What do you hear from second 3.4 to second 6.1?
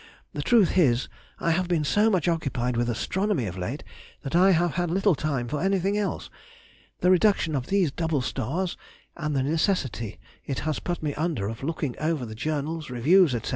of late, that I have had little time for anything